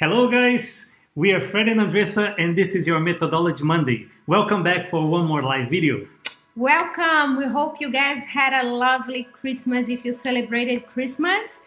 [0.00, 0.92] Hello, guys.
[1.16, 4.06] We are Fred and Andressa, and this is your Methodology Monday.
[4.28, 6.06] Welcome back for one more live video.
[6.54, 7.36] Welcome.
[7.36, 11.62] We hope you guys had a lovely Christmas if you celebrated Christmas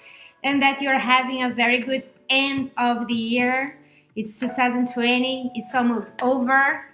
[0.46, 3.78] and that you're having a very good end of the year.
[4.16, 6.86] It's 2020, it's almost over.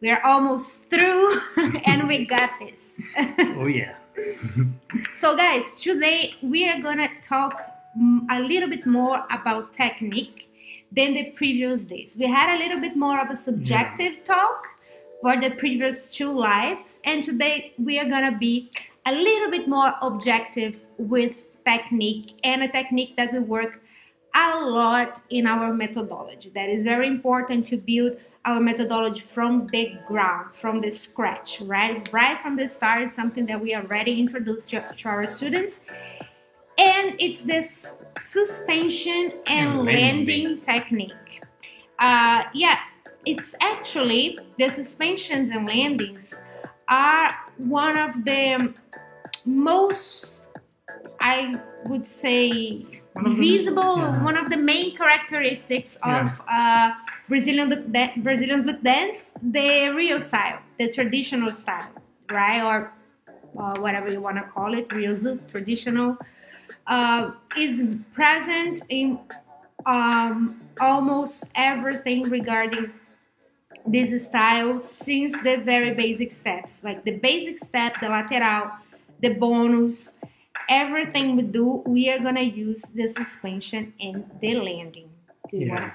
[0.00, 1.42] We're almost through
[1.84, 2.94] and we got this.
[3.38, 3.96] oh, yeah.
[5.14, 7.60] so, guys, today we are going to talk
[8.30, 10.46] a little bit more about technique
[10.92, 12.16] than the previous days.
[12.18, 14.34] We had a little bit more of a subjective yeah.
[14.34, 14.68] talk
[15.20, 18.70] for the previous two lives, and today we are gonna be
[19.06, 23.80] a little bit more objective with technique and a technique that we work
[24.34, 26.50] a lot in our methodology.
[26.54, 32.08] That is very important to build our methodology from the ground, from the scratch, right?
[32.12, 35.80] Right from the start, it's something that we already introduced to, to our students
[36.78, 41.42] and it's this suspension and, and landing, landing technique.
[41.98, 42.78] Uh, yeah,
[43.24, 46.34] it's actually the suspensions and landings
[46.88, 48.74] are one of the
[49.44, 50.42] most,
[51.20, 54.22] I would say, one visible, yeah.
[54.22, 56.92] one of the main characteristics of yeah.
[56.92, 57.68] uh, Brazilian
[58.18, 61.88] Brazilian zouk dance, the real style, the traditional style,
[62.30, 62.92] right, or
[63.58, 66.18] uh, whatever you want to call it, real zouk, traditional
[66.86, 67.84] uh, is
[68.14, 69.18] present in
[69.86, 72.92] um, almost everything regarding
[73.86, 76.80] this style since the very basic steps.
[76.82, 78.70] Like the basic step the lateral
[79.22, 80.12] the bonus
[80.68, 85.08] everything we do we are gonna use the suspension and the landing.
[85.52, 85.90] Yeah.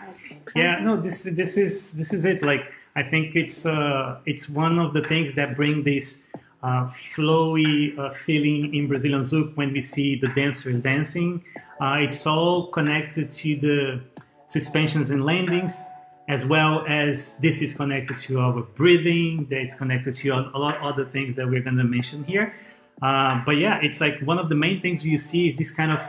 [0.56, 2.42] yeah no this this is this is it.
[2.44, 6.23] Like i think it's uh it's one of the things that bring this
[6.64, 11.44] uh, flowy uh, feeling in Brazilian Zouk when we see the dancers dancing.
[11.81, 14.02] Uh, it's all connected to the
[14.48, 15.81] suspensions and landings,
[16.28, 20.84] as well as this is connected to our breathing, that's connected to a lot of
[20.84, 22.53] other things that we're going to mention here.
[23.02, 25.91] Uh, but yeah, it's like one of the main things you see is this kind
[25.91, 26.02] of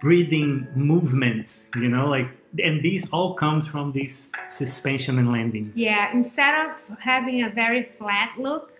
[0.00, 2.28] breathing movements, you know, like,
[2.62, 5.74] and these all comes from these suspension and landings.
[5.74, 8.71] Yeah, instead of having a very flat look,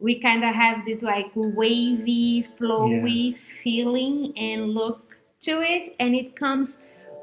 [0.00, 3.38] we kind of have this like wavy, flowy yeah.
[3.62, 5.04] feeling and look
[5.42, 6.78] to it, and it comes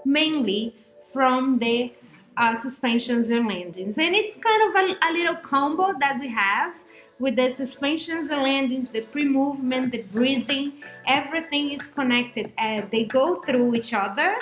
[0.06, 0.76] mainly
[1.12, 1.94] from the
[2.38, 3.98] uh, suspensions and landings.
[3.98, 6.74] And it's kind of a, a, little combo that we have
[7.20, 10.74] with the suspensions and landings, the pre movement, the breathing,
[11.08, 12.52] everything is connected.
[12.58, 14.36] Uh, they go through each other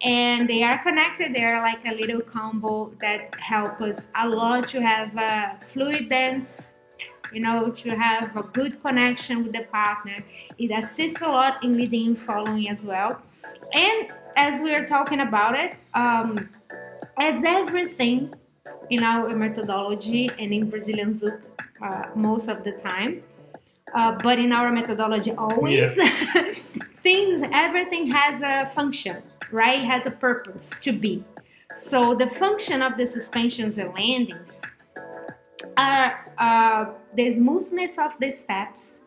[0.00, 1.34] and they are connected.
[1.34, 6.08] They are like a little combo that help us a lot to have a fluid
[6.08, 6.68] dance
[7.32, 10.16] you know, to have a good connection with the partner.
[10.58, 13.20] It assists a lot in leading and following as well.
[13.72, 16.48] And as we are talking about it, um,
[17.18, 18.34] as everything
[18.90, 21.40] in our methodology and in Brazilian Zouk
[21.82, 23.22] uh, most of the time,
[23.94, 26.52] uh, but in our methodology always, yeah.
[27.02, 29.84] things, everything has a function, right?
[29.84, 31.24] Has a purpose to be.
[31.78, 34.60] So the function of the suspensions and landings
[35.76, 39.00] are uh, the smoothness of the steps,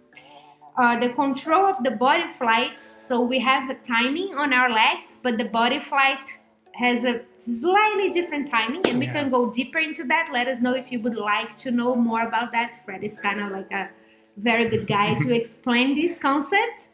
[0.77, 2.79] uh, the control of the body flight.
[2.79, 6.25] So we have a timing on our legs, but the body flight
[6.73, 9.13] has a slightly different timing, and we yeah.
[9.13, 10.29] can go deeper into that.
[10.31, 12.81] Let us know if you would like to know more about that.
[12.85, 13.89] Fred is kind of like a
[14.37, 16.87] very good guy to explain this concept.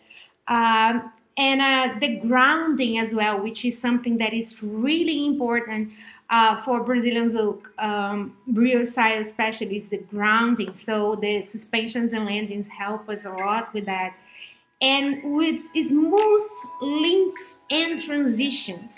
[0.47, 5.91] Um, and uh, the grounding as well, which is something that is really important
[6.29, 10.73] uh, for Brazilian Zouk, um, real style especially is the grounding.
[10.75, 14.15] So the suspensions and landings help us a lot with that.
[14.81, 16.43] And with smooth
[16.81, 18.97] links and transitions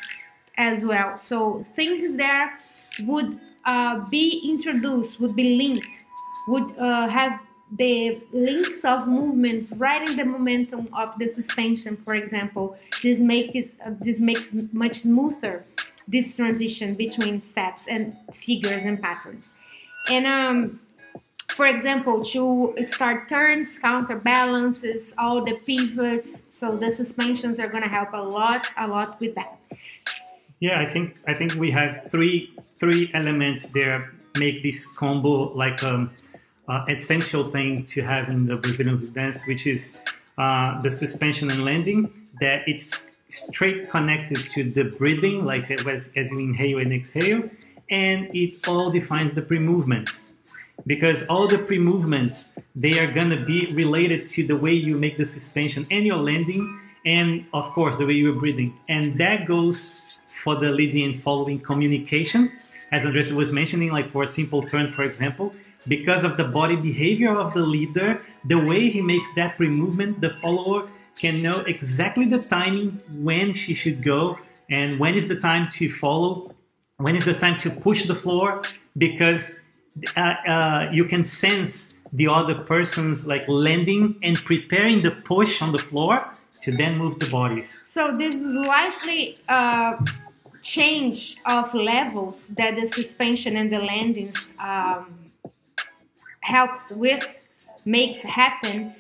[0.57, 1.17] as well.
[1.17, 2.63] So things that
[3.05, 5.87] would uh, be introduced, would be linked,
[6.47, 7.39] would uh, have
[7.77, 12.77] the links of movements right in the momentum of the suspension, for example.
[13.03, 15.65] This makes uh, this makes much smoother
[16.07, 19.53] this transition between steps and figures and patterns.
[20.09, 20.79] And um,
[21.49, 26.43] for example, to start turns, counterbalances, all the pivots.
[26.49, 29.57] So the suspensions are going to help a lot, a lot with that.
[30.59, 35.81] Yeah, I think I think we have three three elements there make this combo like
[35.83, 36.11] an um,
[36.67, 40.01] uh, essential thing to have in the Brazilian dance, which is
[40.37, 42.11] uh, the suspension and landing.
[42.41, 47.49] That it's straight connected to the breathing, like as, as you inhale and exhale,
[47.89, 50.31] and it all defines the pre-movements.
[50.85, 55.25] Because all the pre-movements, they are gonna be related to the way you make the
[55.25, 58.77] suspension and your landing, and of course the way you're breathing.
[58.87, 62.51] And that goes for the leading and following communication.
[62.91, 65.53] As Andressa was mentioning, like for a simple turn, for example,
[65.87, 70.31] because of the body behavior of the leader, the way he makes that pre-movement, the
[70.41, 70.87] follower
[71.19, 74.37] can know exactly the timing when she should go
[74.69, 76.51] and when is the time to follow,
[76.97, 78.61] when is the time to push the floor,
[78.97, 79.55] because
[80.15, 85.71] uh, uh, you can sense the other person's like landing and preparing the push on
[85.71, 86.25] the floor
[86.61, 87.65] to then move the body.
[87.85, 89.97] So this is likely a
[90.61, 95.31] change of levels that the suspension and the landings um,
[96.41, 97.27] helps with,
[97.85, 98.93] makes happen.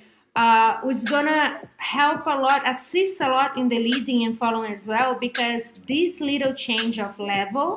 [0.43, 1.43] Uh, is gonna
[1.77, 6.11] help a lot, assist a lot in the leading and following as well, because this
[6.31, 7.69] little change of level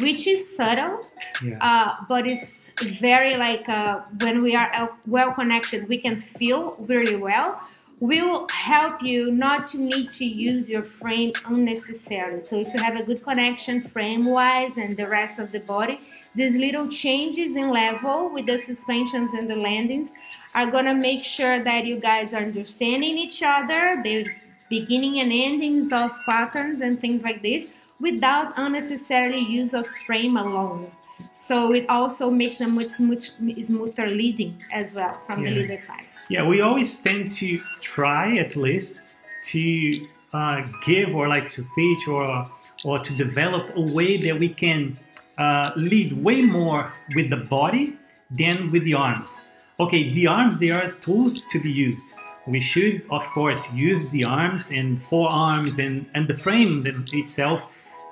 [0.00, 1.00] which is subtle,
[1.42, 1.56] yeah.
[1.60, 2.70] uh, but it's
[3.00, 7.60] very like uh, when we are well connected, we can feel really well.
[8.00, 12.44] Will help you not to need to use your frame unnecessarily.
[12.44, 16.00] So if you have a good connection frame wise and the rest of the body,
[16.34, 20.12] these little changes in level with the suspensions and the landings
[20.54, 24.26] are gonna make sure that you guys are understanding each other, the
[24.68, 30.90] beginning and endings of patterns and things like this without unnecessarily use of frame alone.
[31.34, 33.32] So it also makes them much, much
[33.66, 35.50] smoother leading as well from yeah.
[35.50, 36.06] the leader side.
[36.28, 42.06] Yeah, we always tend to try at least to uh, give or like to teach
[42.06, 42.46] or
[42.84, 44.98] or to develop a way that we can
[45.38, 47.96] uh, lead way more with the body
[48.30, 49.46] than with the arms.
[49.80, 52.16] Okay, the arms they are tools to be used.
[52.46, 57.66] We should, of course, use the arms and forearms and, and the frame itself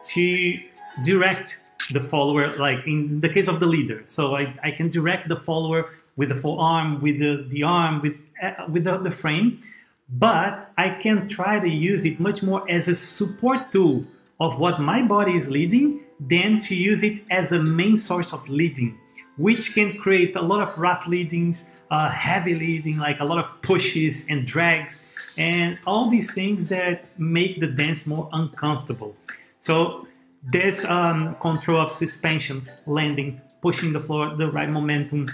[0.04, 0.60] to
[1.02, 1.58] direct
[1.90, 4.04] the follower, like in the case of the leader.
[4.08, 8.14] So I, I can direct the follower with the forearm, with the, the arm, with,
[8.42, 9.60] uh, with the, the frame,
[10.08, 14.04] but I can try to use it much more as a support tool
[14.38, 18.48] of what my body is leading than to use it as a main source of
[18.48, 18.98] leading,
[19.36, 23.60] which can create a lot of rough leadings, uh, heavy leading, like a lot of
[23.62, 29.14] pushes and drags, and all these things that make the dance more uncomfortable.
[29.60, 30.06] So
[30.48, 35.32] this um, control of suspension, landing, pushing the floor, the right momentum,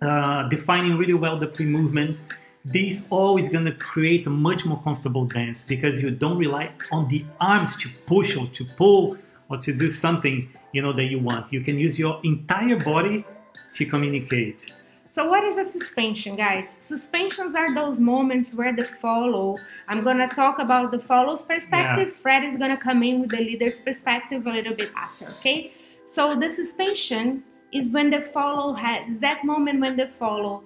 [0.00, 2.22] uh, defining really well the pre-movements,
[2.64, 6.70] this all is going to create a much more comfortable dance because you don't rely
[6.92, 9.16] on the arms to push or to pull
[9.48, 11.52] or to do something you know that you want.
[11.52, 13.24] You can use your entire body
[13.72, 14.74] to communicate.
[15.12, 16.76] So what is a suspension, guys?
[16.80, 19.58] Suspensions are those moments where the follow,
[19.88, 22.12] I'm going to talk about the follow's perspective.
[22.14, 22.22] Yeah.
[22.22, 25.72] Fred is going to come in with the leader's perspective a little bit after, okay?
[26.12, 30.62] So the suspension is when the follow has, that moment when the follow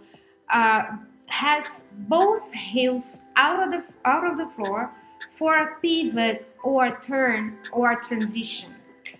[0.51, 0.83] uh,
[1.33, 4.91] has both heels out of the, out of the floor
[5.39, 8.75] for a pivot or a turn or a transition.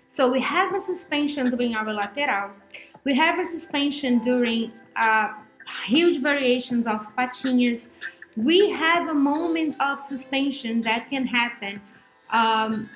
[0.09, 2.51] So we have a suspension during our lateral.
[3.03, 5.33] We have a suspension during uh,
[5.87, 7.89] huge variations of patinhas.
[8.37, 11.81] We have a moment of suspension that can happen
[12.31, 12.89] um,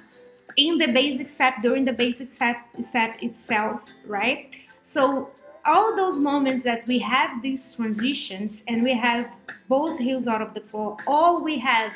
[0.58, 4.56] in the basic step, during the basic step, step itself, right?
[4.86, 5.31] So
[5.68, 9.30] all those moments that we have these transitions and we have
[9.68, 11.92] both heels out of the floor, all we have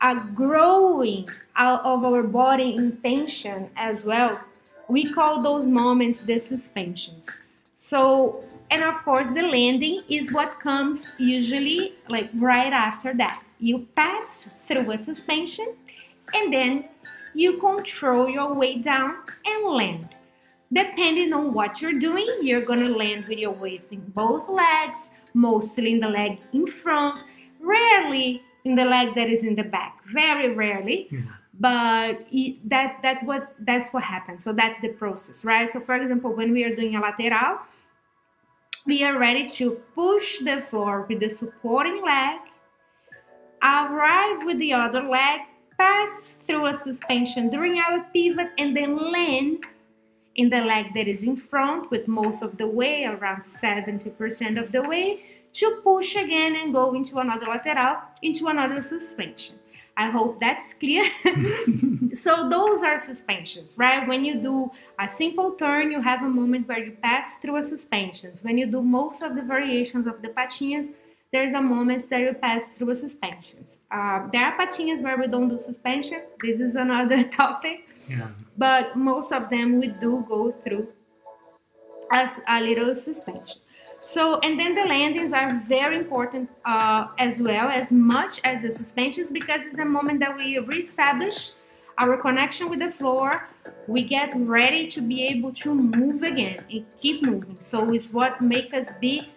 [0.00, 4.40] a growing out of our body intention as well.
[4.88, 7.26] We call those moments the suspensions.
[7.76, 13.42] So, and of course, the landing is what comes usually like right after that.
[13.58, 15.74] You pass through a suspension
[16.32, 16.88] and then
[17.34, 20.15] you control your way down and land.
[20.72, 25.92] Depending on what you're doing, you're gonna land with your weight in both legs, mostly
[25.92, 27.20] in the leg in front,
[27.60, 31.08] rarely in the leg that is in the back, very rarely.
[31.12, 31.30] Mm-hmm.
[31.58, 34.44] But it, that that was that's what happens.
[34.44, 35.68] So that's the process, right?
[35.70, 37.58] So for example, when we are doing a lateral,
[38.86, 42.40] we are ready to push the floor with the supporting leg,
[43.62, 45.40] arrive with the other leg,
[45.78, 49.64] pass through a suspension during our pivot, and then land
[50.36, 54.72] in the leg that is in front with most of the way, around 70% of
[54.72, 55.22] the way,
[55.54, 59.58] to push again and go into another lateral, into another suspension.
[59.96, 61.04] I hope that's clear.
[62.12, 64.06] so those are suspensions, right?
[64.06, 67.62] When you do a simple turn, you have a moment where you pass through a
[67.62, 68.38] suspension.
[68.42, 70.90] When you do most of the variations of the patinhas,
[71.32, 73.66] there's a moment that you pass through a suspension.
[73.90, 76.20] Uh, there are patinhas where we don't do suspension.
[76.40, 77.85] This is another topic.
[78.56, 80.88] But most of them we do go through
[82.12, 83.60] as a little suspension.
[84.00, 88.70] So, and then the landings are very important uh, as well, as much as the
[88.70, 91.52] suspensions, because it's the moment that we reestablish
[91.98, 93.48] our connection with the floor.
[93.88, 97.56] We get ready to be able to move again and keep moving.
[97.60, 99.28] So it's what makes us be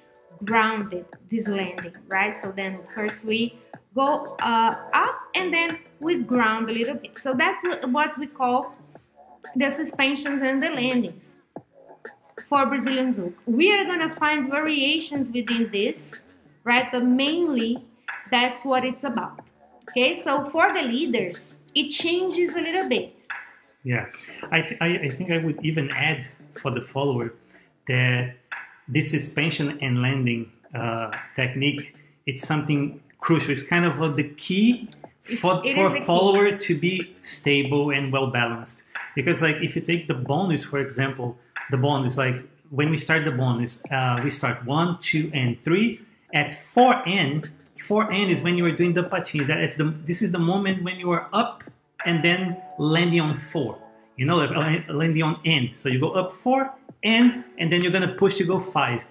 [0.45, 2.35] grounded, this landing, right?
[2.41, 3.59] So then first we
[3.95, 7.17] go uh, up and then we ground a little bit.
[7.21, 8.75] So that's what we call
[9.55, 11.25] the suspensions and the landings
[12.47, 13.33] for Brazilian Zouk.
[13.45, 16.15] We are going to find variations within this,
[16.63, 16.87] right?
[16.91, 17.85] But mainly
[18.31, 19.39] that's what it's about.
[19.89, 23.15] Okay, so for the leaders, it changes a little bit.
[23.83, 24.05] Yeah,
[24.51, 27.33] I, th- I, I think I would even add for the follower
[27.87, 28.35] that
[28.87, 31.95] this suspension and landing uh, technique
[32.29, 33.51] it's something crucial.
[33.51, 34.87] It's kind of uh, the key
[35.37, 36.57] for, for a follower key.
[36.57, 38.83] to be stable and well balanced.
[39.15, 41.37] Because like if you take the bonus, for example,
[41.71, 42.35] the bonus like
[42.69, 46.01] when we start the bonus, uh, we start one, two, and three.
[46.33, 49.47] At four end, four end is when you are doing the patin.
[49.47, 51.63] That it's the this is the moment when you are up
[52.05, 53.79] and then landing on four.
[54.17, 54.51] You know, like
[54.89, 55.73] landing on end.
[55.73, 56.71] So you go up four,
[57.03, 59.03] end, and then you're gonna push to go five.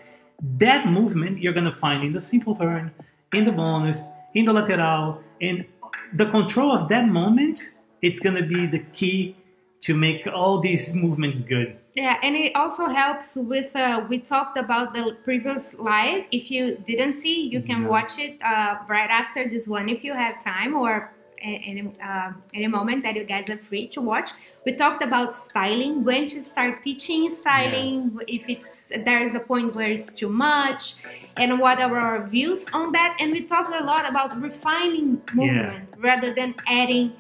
[0.59, 2.93] That movement you're gonna find in the simple turn,
[3.33, 4.03] in the bonus,
[4.35, 5.65] in the lateral, and
[6.13, 7.71] the control of that moment.
[8.01, 9.37] It's gonna be the key
[9.81, 11.77] to make all these movements good.
[11.95, 16.25] Yeah, and it also helps with, uh, we talked about the previous live.
[16.31, 20.15] If you didn't see, you can watch it uh, right after this one if you
[20.15, 24.31] have time or any, uh, any moment that you guys are free to watch.
[24.65, 28.35] We talked about styling, when to start teaching styling, yeah.
[28.37, 28.69] if it's
[29.05, 30.97] there is a point where it's too much,
[31.37, 33.17] and what are our views on that.
[33.21, 35.97] And we talked a lot about refining movement yeah.
[35.99, 37.13] rather than adding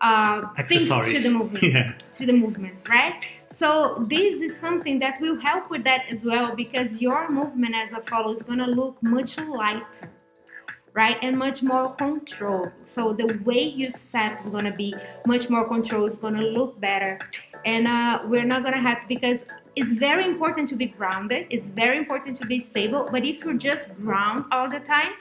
[0.00, 1.64] uh, things to the movement.
[1.74, 1.92] Yeah.
[2.14, 3.14] To the movement, right?
[3.50, 7.92] So this is something that will help with that as well because your movement as
[7.92, 10.10] a follow is gonna look much lighter
[10.94, 11.18] right?
[11.22, 12.70] And much more control.
[12.84, 14.94] So the way you set is gonna be
[15.26, 16.06] much more control.
[16.06, 17.18] It's gonna look better,
[17.66, 19.44] and uh, we're not gonna have because
[19.76, 21.48] it's very important to be grounded.
[21.50, 23.08] It's very important to be stable.
[23.10, 25.12] But if you're just ground all the time,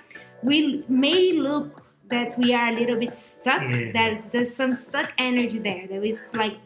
[0.44, 3.62] we may look that we are a little bit stuck.
[3.62, 3.92] Yeah.
[3.94, 5.88] There's there's some stuck energy there.
[5.88, 6.58] That is like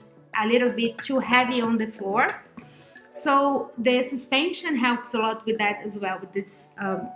[0.44, 2.28] a little bit too heavy on the floor.
[3.14, 7.10] So the suspension helps a lot with that as well, with this um,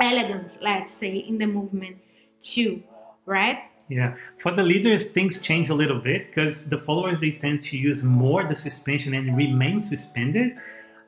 [0.00, 1.96] elegance, let's say, in the movement
[2.40, 2.82] too,
[3.26, 3.58] right?
[3.88, 7.76] Yeah, for the leaders, things change a little bit because the followers they tend to
[7.76, 10.56] use more the suspension and remain suspended.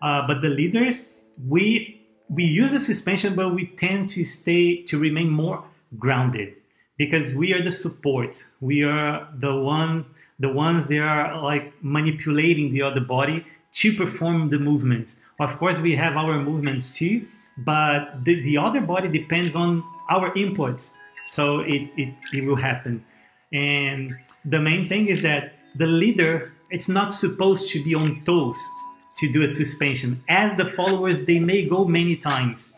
[0.02, 1.08] Uh, but the leaders,
[1.48, 5.64] we we use the suspension, but we tend to stay to remain more
[5.98, 6.56] grounded
[6.98, 8.44] because we are the support.
[8.60, 10.06] We are the one,
[10.38, 15.16] the ones that are like manipulating the other body to perform the movements.
[15.38, 17.26] Of course, we have our movements too,
[17.58, 20.92] but the, the other body depends on our inputs.
[21.24, 23.04] So it, it, it will happen.
[23.52, 28.58] And the main thing is that the leader it's not supposed to be on toes
[29.16, 30.22] to do a suspension.
[30.28, 32.74] As the followers they may go many times.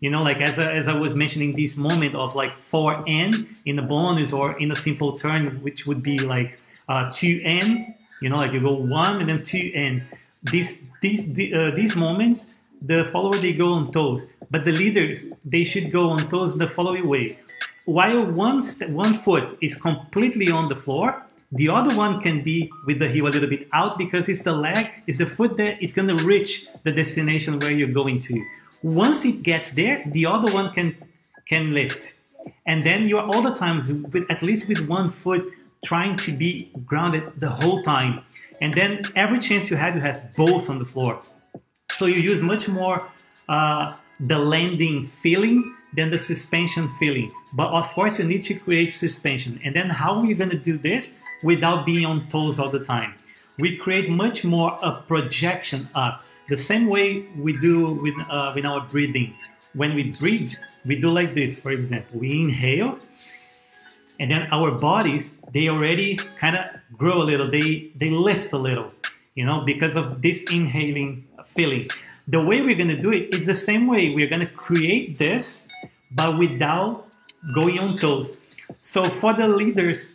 [0.00, 3.78] You know like as, I, as i was mentioning this moment of like 4n in
[3.78, 6.58] a bonus or in a simple turn which would be like
[6.88, 10.02] uh, 2n you know like you go 1 and then 2n
[10.42, 11.20] these these
[11.52, 16.08] uh, these moments the follower they go on toes, but the leaders they should go
[16.10, 17.38] on toes the following way.
[17.84, 22.98] While one one foot is completely on the floor, the other one can be with
[23.00, 25.92] the heel a little bit out because it's the leg, it's the foot that is
[25.92, 28.44] going to reach the destination where you're going to.
[28.82, 30.96] Once it gets there, the other one can
[31.46, 32.14] can lift,
[32.66, 35.44] and then you are all the times with at least with one foot
[35.84, 38.22] trying to be grounded the whole time.
[38.60, 41.22] And then every chance you have, you have both on the floor.
[41.90, 43.06] So you use much more
[43.48, 47.32] uh, the landing feeling than the suspension feeling.
[47.54, 49.60] But of course, you need to create suspension.
[49.64, 52.84] And then how are you going to do this without being on toes all the
[52.84, 53.14] time?
[53.58, 56.24] We create much more a projection up.
[56.48, 59.34] The same way we do with, uh, with our breathing.
[59.74, 60.52] When we breathe,
[60.84, 62.20] we do like this, for example.
[62.20, 62.98] We inhale,
[64.18, 66.64] and then our bodies, they already kind of
[66.98, 67.50] grow a little.
[67.50, 68.92] They, they lift a little,
[69.34, 71.26] you know, because of this inhaling
[71.56, 71.86] feeling.
[72.28, 74.10] The way we're going to do it is the same way.
[74.14, 75.68] We're going to create this,
[76.10, 77.06] but without
[77.54, 78.36] going on toes.
[78.80, 80.06] So for the leaders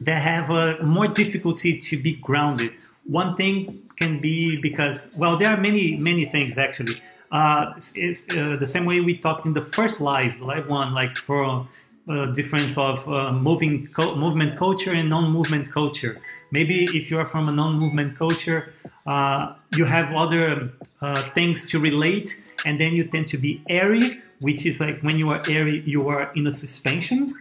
[0.00, 2.72] that have a more difficulty to be grounded,
[3.04, 6.96] one thing can be because, well, there are many, many things actually.
[7.32, 11.16] Uh, it's uh, the same way we talked in the first live, live one, like
[11.16, 11.66] for
[12.08, 16.20] uh, difference of uh, moving co- movement culture and non-movement culture.
[16.50, 18.72] Maybe if you are from a non-movement culture,
[19.06, 24.22] uh, you have other uh, things to relate, and then you tend to be airy,
[24.40, 27.32] which is like when you are airy, you are in a suspension,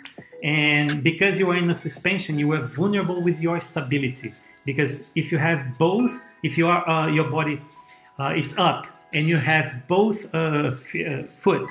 [0.44, 4.34] and because you are in a suspension, you are vulnerable with your stability.
[4.66, 7.62] Because if you have both, if you are uh, your body,
[8.20, 11.68] uh, it's up, and you have both f- foot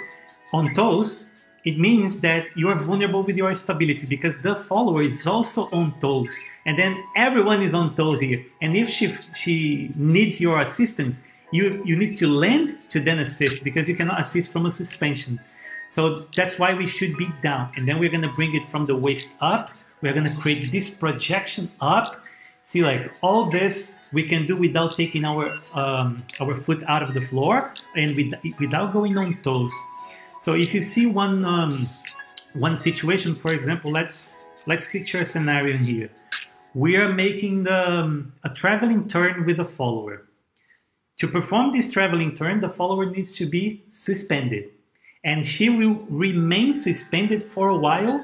[0.52, 1.26] on toes,
[1.64, 5.98] it means that you are vulnerable with your stability because the follower is also on
[5.98, 6.34] toes.
[6.66, 8.44] And then everyone is on toes here.
[8.60, 11.18] And if she, she needs your assistance,
[11.52, 15.40] you, you need to land to then assist because you cannot assist from a suspension.
[15.88, 17.72] So that's why we should be down.
[17.76, 19.70] And then we're going to bring it from the waist up.
[20.02, 22.20] We're going to create this projection up.
[22.62, 27.12] See, like all this we can do without taking our um, our foot out of
[27.12, 29.72] the floor and with, without going on toes.
[30.44, 31.72] So if you see one um,
[32.52, 34.36] one situation, for example, let's
[34.66, 36.10] let's picture a scenario here.
[36.74, 40.28] We are making the, um, a traveling turn with a follower.
[41.20, 44.64] To perform this traveling turn, the follower needs to be suspended,
[45.24, 48.22] and she will remain suspended for a while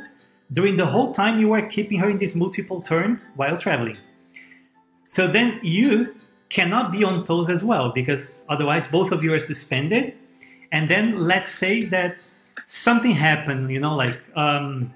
[0.52, 3.96] during the whole time you are keeping her in this multiple turn while traveling.
[5.06, 6.14] So then you
[6.50, 10.19] cannot be on toes as well because otherwise both of you are suspended
[10.72, 12.16] and then let's say that
[12.66, 14.94] something happened, you know, like um,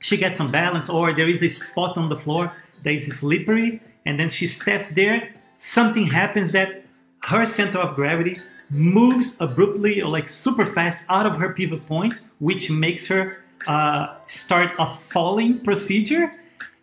[0.00, 2.52] she gets some balance, or there is a spot on the floor
[2.82, 5.34] that is slippery, and then she steps there.
[5.58, 6.84] Something happens that
[7.24, 8.36] her center of gravity
[8.70, 13.32] moves abruptly or like super fast out of her pivot point, which makes her
[13.66, 16.30] uh, start a falling procedure.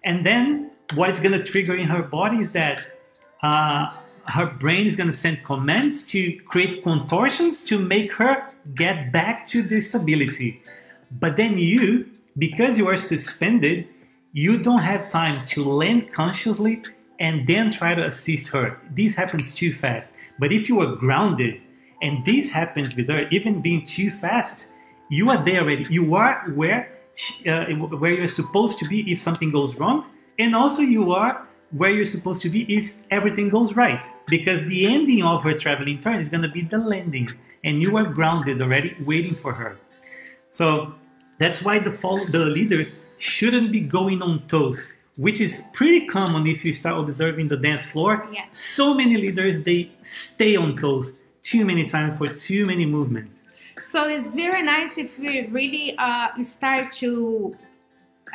[0.03, 2.81] And then what is going to trigger in her body is that
[3.43, 3.93] uh,
[4.31, 9.45] her brain is going to send commands to create contortions to make her get back
[9.47, 10.61] to the stability.
[11.11, 13.87] But then you, because you are suspended,
[14.31, 16.81] you don't have time to land consciously
[17.19, 18.79] and then try to assist her.
[18.89, 20.13] This happens too fast.
[20.39, 21.61] But if you are grounded
[22.01, 24.69] and this happens with her, even being too fast,
[25.09, 25.85] you are there already.
[25.89, 26.89] You are where
[27.45, 27.65] uh,
[28.01, 30.05] where you're supposed to be if something goes wrong,
[30.39, 34.05] and also you are where you're supposed to be if everything goes right.
[34.27, 37.29] Because the ending of her traveling turn is going to be the landing,
[37.63, 39.77] and you are grounded already, waiting for her.
[40.49, 40.93] So
[41.37, 44.83] that's why the follow, the leaders shouldn't be going on toes,
[45.17, 48.27] which is pretty common if you start observing the dance floor.
[48.33, 48.45] Yeah.
[48.51, 53.43] So many leaders they stay on toes too many times for too many movements.
[53.89, 57.55] So it's very nice if we really uh, start to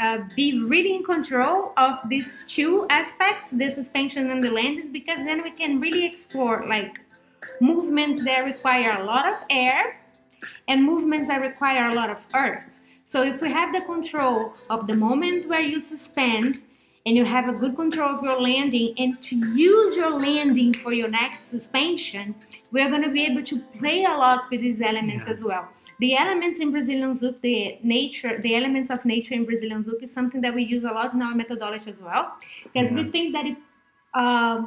[0.00, 5.18] uh, be really in control of these two aspects, the suspension and the landings, because
[5.24, 7.00] then we can really explore like
[7.61, 10.00] movements that require a lot of air
[10.68, 12.64] and movements that require a lot of earth.
[13.11, 16.61] So if we have the control of the moment where you suspend
[17.06, 20.92] and you have a good control of your landing and to use your landing for
[20.92, 22.35] your next suspension,
[22.72, 25.35] we're going to be able to play a lot with these elements yeah.
[25.35, 29.82] as well the elements in Brazilian Zouk, the nature, the elements of nature in Brazilian
[29.85, 33.11] Zouk is something that we use a lot in our methodology as well, because we
[33.11, 33.56] think that it
[34.14, 34.66] uh,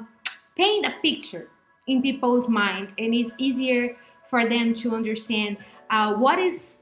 [0.55, 1.47] paint a picture
[1.87, 3.95] in people's mind, and it's easier
[4.29, 5.57] for them to understand
[5.89, 6.79] uh, what is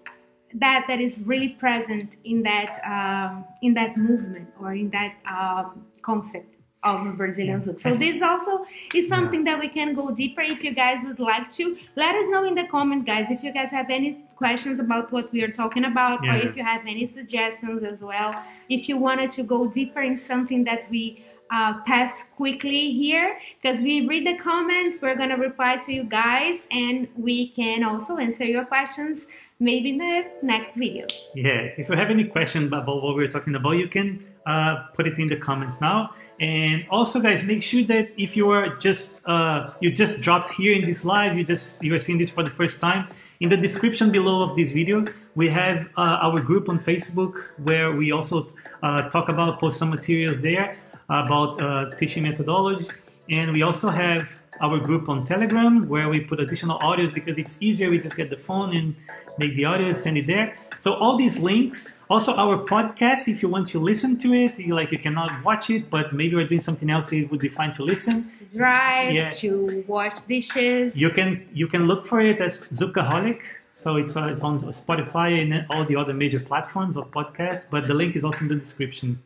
[0.54, 5.86] that that is really present in that um, in that movement or in that um,
[6.02, 7.82] concept of Brazilian Zouk.
[7.82, 11.50] So this also is something that we can go deeper if you guys would like
[11.52, 11.78] to.
[11.96, 15.32] Let us know in the comment, guys, if you guys have any questions about what
[15.32, 16.36] we are talking about yeah.
[16.36, 18.34] or if you have any suggestions as well.
[18.70, 23.82] If you wanted to go deeper in something that we uh, pass quickly here because
[23.82, 28.18] we read the comments we're going to reply to you guys and we can also
[28.18, 29.28] answer your questions
[29.62, 33.56] maybe in the next video yeah if you have any question about what we're talking
[33.56, 37.84] about you can uh, put it in the comments now and also, guys, make sure
[37.86, 41.84] that if you are just uh, you just dropped here in this live, you just
[41.84, 43.08] you are seeing this for the first time.
[43.40, 47.92] In the description below of this video, we have uh, our group on Facebook where
[47.92, 48.48] we also
[48.82, 50.76] uh, talk about post some materials there
[51.10, 52.88] about uh, teaching methodology,
[53.30, 54.28] and we also have
[54.60, 57.92] our group on Telegram where we put additional audios because it's easier.
[57.92, 58.96] We just get the phone and
[59.38, 60.58] make the audio, send it there.
[60.80, 64.74] So all these links, also our podcast, if you want to listen to it, you,
[64.74, 67.72] like you cannot watch it, but maybe you're doing something else, it would be fine
[67.74, 68.32] to listen.
[68.40, 69.30] To drive, yeah.
[69.32, 71.00] to wash dishes.
[71.00, 73.42] You can you can look for it as Zoukaholic.
[73.74, 77.88] So it's, uh, it's on Spotify and all the other major platforms of podcast, but
[77.88, 79.22] the link is also in the description.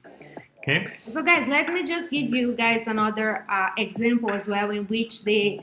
[0.57, 0.93] Okay.
[1.13, 5.23] So guys, let me just give you guys another uh, example as well in which
[5.23, 5.61] the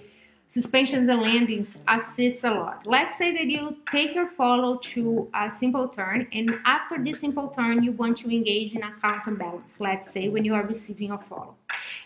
[0.51, 2.87] suspensions and landings assist a lot.
[2.87, 7.49] Let's say that you take your follow to a simple turn, and after this simple
[7.49, 9.81] turn, you want to engage in a counterbalance.
[9.81, 11.55] Let's say when you are receiving a follow.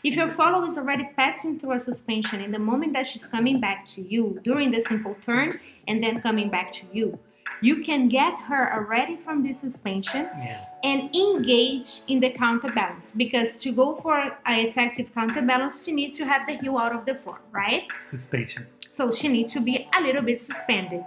[0.02, 3.60] If your follow is already passing through a suspension in the moment that she's coming
[3.60, 7.18] back to you during the simple turn and then coming back to you,
[7.62, 10.64] you can get her already from the suspension Yeah.
[10.84, 16.24] and engage in the counterbalance because to go for an effective counterbalance, she needs to
[16.26, 17.84] have the heel out of the form, right?
[18.00, 18.66] Suspension.
[18.92, 21.04] So she needs to be a little bit suspended.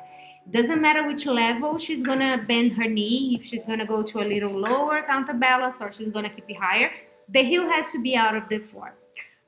[0.52, 4.26] Doesn't matter which level she's gonna bend her knee, if she's gonna go to a
[4.34, 6.90] little lower counterbalance or she's gonna keep it higher.
[7.30, 8.94] The heel has to be out of the form,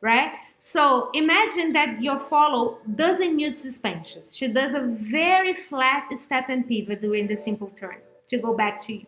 [0.02, 0.32] right?
[0.69, 4.36] So imagine that your follow doesn't use suspensions.
[4.36, 8.86] She does a very flat step and pivot during the simple turn to go back
[8.86, 9.06] to you.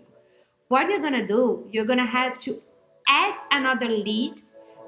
[0.69, 2.61] What you're gonna do, you're gonna have to
[3.09, 4.41] add another lead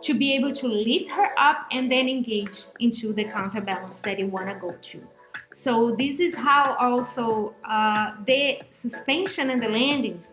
[0.03, 4.27] to be able to lift her up and then engage into the counterbalance that you
[4.27, 5.05] wanna go to.
[5.53, 10.27] So this is how also uh, the suspension and the landings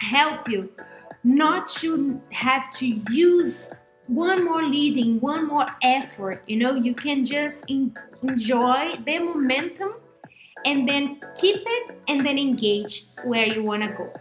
[0.00, 0.72] help you
[1.22, 3.68] not to have to use
[4.10, 6.42] one more leading, one more effort.
[6.48, 9.92] You know, you can just en- enjoy the momentum
[10.64, 14.12] and then keep it and then engage where you want to go,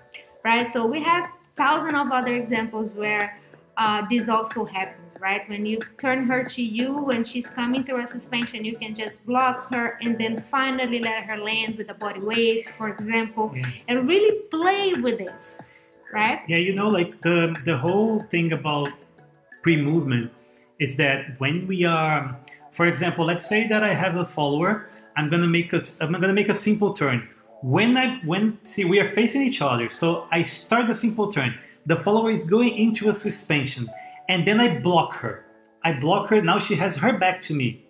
[0.45, 0.67] right?
[0.67, 3.39] So we have thousands of other examples where
[3.77, 5.41] uh, this also happens, right?
[5.49, 9.13] When you turn her to you when she's coming through a suspension, you can just
[9.25, 13.63] block her and then finally let her land with a body wave, for example, Yeah.
[13.87, 15.57] and really play with this,
[16.13, 16.39] right?
[16.47, 18.89] Yeah, you know, like the the whole thing about
[19.61, 20.31] pre-movement
[20.79, 22.39] is that when we are,
[22.71, 26.33] for example, let's say that I have a follower, I'm gonna make a I'm gonna
[26.33, 27.27] make a simple turn.
[27.61, 31.55] When I when see we are facing each other, so I start the simple turn.
[31.85, 33.89] The follower is going into a suspension,
[34.29, 35.45] and then I block her.
[35.83, 36.41] I block her.
[36.41, 37.85] Now she has her back to me.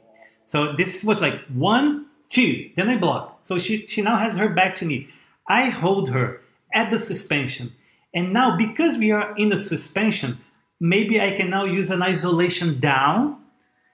[0.45, 3.39] So this was like one, two, then I block.
[3.43, 5.09] So she, she now has her back to me.
[5.47, 6.41] I hold her
[6.73, 7.73] at the suspension.
[8.13, 10.39] And now, because we are in the suspension,
[10.79, 13.37] maybe I can now use an isolation down,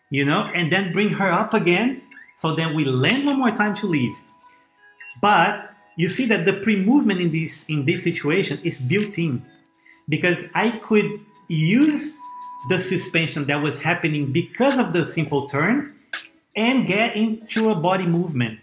[0.10, 2.02] you know, and then bring her up again.
[2.38, 4.14] So then we land one more time to leave.
[5.22, 9.46] But you see that the pre-movement in this in this situation is built in
[10.10, 12.18] because I could use
[12.70, 15.96] the suspension that was happening because of the simple turn
[16.56, 18.60] and get into a body movement.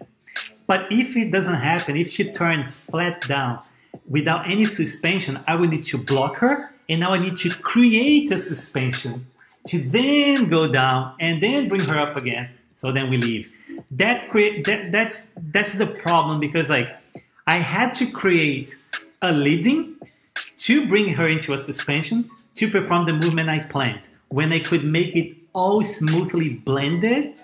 [0.67, 3.61] But if it doesn't happen, if she turns flat down
[4.09, 8.31] without any suspension, I will need to block her and now I need to create
[8.31, 9.26] a suspension
[9.68, 12.50] to then go down and then bring her up again.
[12.74, 13.50] So then we leave.
[13.92, 16.94] That create that that's that's the problem because like
[17.46, 18.76] I had to create
[19.22, 19.96] a leading
[20.59, 24.85] to bring her into a suspension to perform the movement I planned when I could
[24.85, 27.40] make it all smoothly blended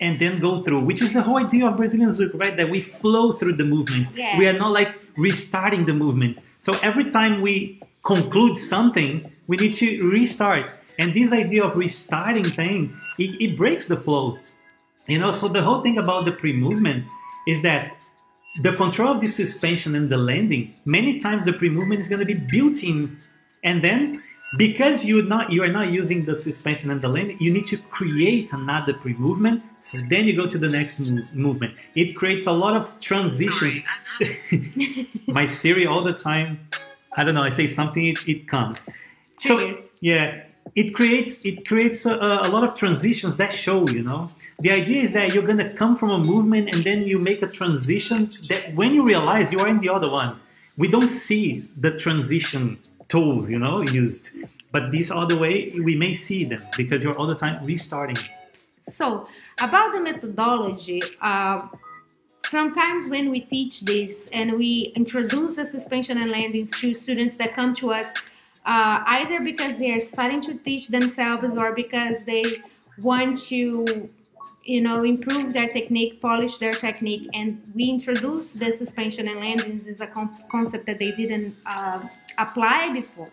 [0.00, 2.56] and then go through, which is the whole idea of Brazilian Zouk, right?
[2.56, 4.12] That we flow through the movements.
[4.14, 4.38] Yeah.
[4.38, 6.38] We are not like restarting the movement.
[6.58, 10.78] So every time we conclude something, we need to restart.
[10.98, 14.38] And this idea of restarting thing, it, it breaks the flow.
[15.06, 17.04] You know, so the whole thing about the pre-movement
[17.46, 17.96] is that
[18.62, 22.26] the control of the suspension and the landing, many times the pre-movement is going to
[22.26, 23.18] be built in,
[23.64, 24.22] and then
[24.58, 27.76] because you not you are not using the suspension and the landing, you need to
[27.76, 29.62] create another pre-movement.
[29.80, 31.78] So then you go to the next move, movement.
[31.94, 33.80] It creates a lot of transitions.
[35.26, 36.68] My Siri all the time.
[37.16, 37.42] I don't know.
[37.42, 38.86] I say something, it, it comes.
[39.38, 40.42] So yeah,
[40.74, 43.88] it creates it creates a, a lot of transitions that show.
[43.88, 47.18] You know, the idea is that you're gonna come from a movement and then you
[47.18, 48.30] make a transition.
[48.48, 50.38] That when you realize you are in the other one,
[50.76, 54.30] we don't see the transition tools, you know, used.
[54.72, 58.18] But this other way, we may see them because you're all the time restarting.
[58.82, 59.28] So,
[59.60, 61.66] about the methodology, uh,
[62.50, 67.54] sometimes when we teach this and we introduce the suspension and landings to students that
[67.54, 68.08] come to us,
[68.66, 72.44] uh, either because they are starting to teach themselves or because they
[72.98, 74.08] want to,
[74.64, 79.86] you know, improve their technique, polish their technique, and we introduce the suspension and landings
[79.86, 82.00] as a con- concept that they didn't uh,
[82.36, 83.30] apply before.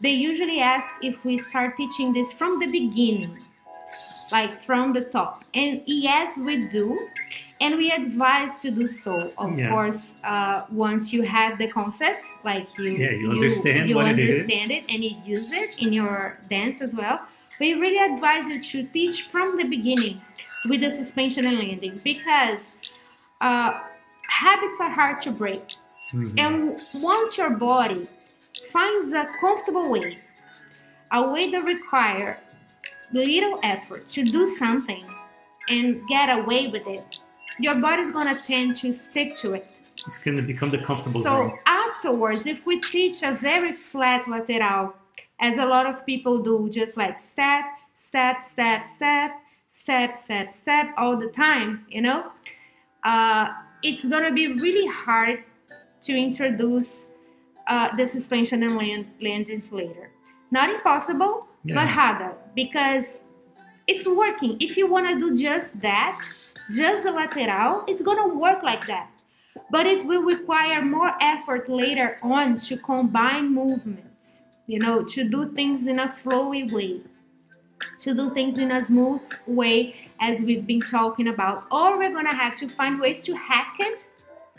[0.00, 3.38] They usually ask if we start teaching this from the beginning
[4.32, 5.44] like from the top.
[5.54, 6.98] And yes, we do.
[7.60, 9.68] And we advise to do so, of Yeah.
[9.68, 14.70] course, uh, once you have the concept, like you, Yeah, you understand you what understand
[14.70, 17.20] it and you use it in your dance as well.
[17.60, 20.22] We really advise you to teach from the beginning
[20.68, 22.78] with the suspension and landing because
[23.42, 23.78] uh,
[24.28, 25.64] habits are hard to break.
[26.14, 26.34] Mhm.
[26.44, 26.54] And
[27.02, 28.06] once your body
[28.72, 30.18] finds a comfortable way,
[31.12, 32.38] a way that require
[33.12, 35.04] little effort to do something,
[35.68, 37.18] and get away with it,
[37.58, 39.66] your body's gonna tend to stick to it.
[40.06, 41.58] It's gonna become the comfortable So zone.
[41.66, 44.94] afterwards, if we teach a very flat lateral,
[45.40, 47.64] as a lot of people do, just like step,
[47.98, 49.30] step, step, step,
[49.70, 52.30] step, step, step, all the time, you know,
[53.04, 53.48] uh,
[53.82, 55.44] it's gonna be really hard
[56.02, 57.06] to introduce
[57.68, 60.10] uh, the suspension and land landings later.
[60.50, 63.22] Not impossible, but harder because
[63.90, 64.52] it's working.
[64.66, 66.18] If you want to do just that,
[66.80, 69.24] just the lateral, it's gonna work like that.
[69.70, 74.26] But it will require more effort later on to combine movements,
[74.66, 77.00] you know, to do things in a flowy way,
[78.04, 81.64] to do things in a smooth way, as we've been talking about.
[81.70, 83.98] Or we're gonna have to find ways to hack it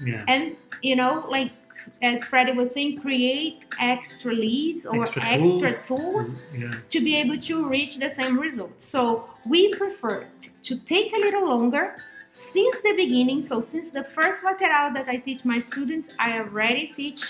[0.09, 0.23] Yeah.
[0.27, 0.43] and
[0.81, 1.51] you know like
[2.01, 5.87] as Freddy was saying create extra leads or Extra extra, tools.
[5.87, 6.61] tools, mm-hmm.
[6.61, 6.75] Yeah.
[6.89, 10.25] to be able to reach the same result so we prefer
[10.63, 11.97] to take a little longer
[12.29, 16.87] since the beginning so since the first lateral that i teach my students i already
[16.87, 17.21] teach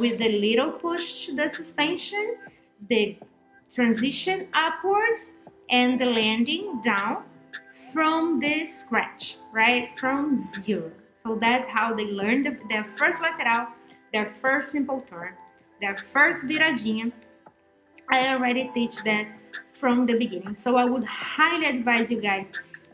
[0.00, 2.36] with the little push to the suspension
[2.88, 3.16] the
[3.74, 5.34] transition upwards
[5.70, 7.24] and the landing down
[7.92, 9.88] from the scratch, right?
[9.98, 10.90] From zero.
[11.26, 13.68] So that's how they learn the, their first lateral,
[14.16, 15.34] their first simple turn,
[15.82, 17.12] their first viradinha.
[18.10, 19.26] I already teach that
[19.74, 20.56] from the beginning.
[20.56, 22.46] So I would highly advise you guys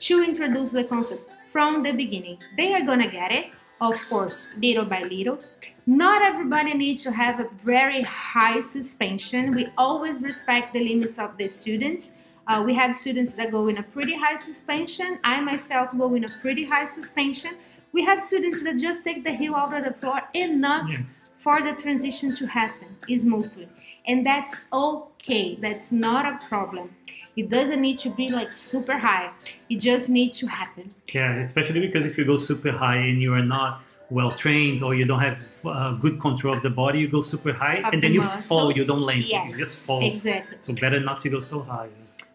[0.06, 2.38] to introduce the concept from the beginning.
[2.56, 3.46] They are gonna get it,
[3.80, 5.38] of course, little by little.
[5.86, 9.54] Not everybody needs to have a very high suspension.
[9.54, 12.10] We always respect the limits of the students.
[12.48, 15.20] Uh, we have students that go in a pretty high suspension.
[15.22, 17.52] I myself go in a pretty high suspension.
[17.92, 20.98] We have students that just take the heel out of the floor enough Yeah.
[21.44, 22.88] for the transition to happen
[23.20, 23.68] smoothly.
[24.06, 25.56] And that's okay.
[25.60, 26.90] That's not a problem.
[27.34, 29.30] It doesn't need to be like super high.
[29.70, 30.88] It just needs to happen.
[31.14, 34.94] Yeah, especially because if you go super high and you are not well trained or
[34.94, 38.02] you don't have uh, good control of the body, you go super high Of and
[38.02, 38.70] the then you fall.
[38.76, 39.24] You don't land.
[39.24, 40.04] Yes, You just fall.
[40.04, 40.58] Exactly.
[40.60, 41.88] So better not to go so high.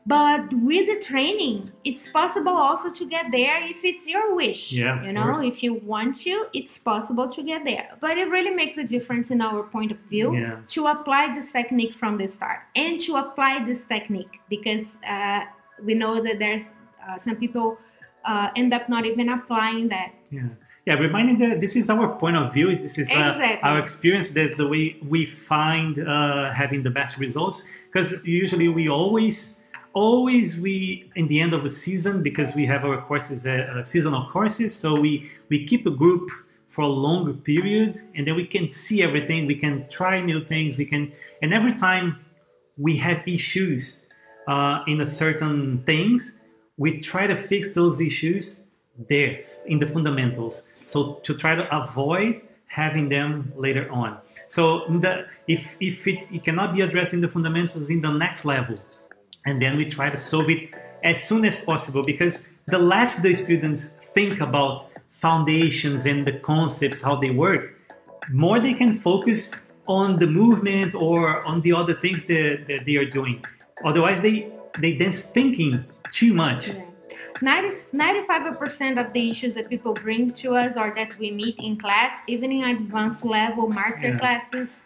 [0.07, 4.71] But with the training, it's possible also to get there if it's your wish.
[4.71, 5.45] Yeah, you know, course.
[5.51, 7.89] if you want to, it's possible to get there.
[7.99, 10.59] But it really makes a difference in our point of view Yeah.
[10.75, 15.41] to apply this technique from the start and to apply this technique because uh,
[15.83, 16.63] we know that there's
[17.05, 17.77] uh, some people
[18.23, 20.13] uh, end up not even applying that.
[20.31, 20.43] Yeah.
[20.85, 22.73] Yeah, reminding that this is our point of view.
[22.77, 23.59] This is uh, Exactly.
[23.69, 24.29] our experience.
[24.31, 27.65] That's the way we find uh, having the best results.
[27.91, 29.59] Because usually we always,
[29.93, 33.83] always we in the end of the season because we have our courses, uh, uh,
[33.83, 34.75] seasonal courses.
[34.75, 36.29] So we we keep a group
[36.69, 39.47] for a longer period, and then we can see everything.
[39.47, 40.77] We can try new things.
[40.77, 42.23] We can, and every time
[42.77, 44.01] we have issues
[44.47, 46.35] uh, in a certain things,
[46.77, 48.59] we try to fix those issues
[49.09, 50.63] there in the fundamentals.
[50.85, 54.17] So to try to avoid having them later on.
[54.47, 58.45] So the, if if it, it cannot be addressed in the fundamentals in the next
[58.45, 58.77] level,
[59.47, 60.69] and then we try to solve it
[61.03, 67.01] as soon as possible because the less the students think about foundations and the concepts
[67.01, 67.63] how they work
[68.29, 69.51] more they can focus
[69.87, 73.43] on the movement or on the other things that, that they are doing.
[73.83, 76.69] Otherwise they they then thinking too much.
[77.39, 81.77] 90, 95% of the issues that people bring to us or that we meet in
[81.77, 84.19] class, even in advanced level master Yeah.
[84.19, 84.83] classes,